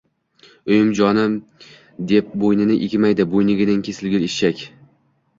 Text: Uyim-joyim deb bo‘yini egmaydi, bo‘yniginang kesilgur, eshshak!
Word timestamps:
Uyim-joyim 0.69 1.35
deb 2.11 2.31
bo‘yini 2.43 2.77
egmaydi, 2.85 3.25
bo‘yniginang 3.33 3.83
kesilgur, 3.89 4.25
eshshak! 4.29 4.65